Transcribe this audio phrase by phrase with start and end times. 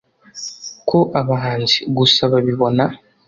[0.89, 2.83] ko abahanzi gusa babibona.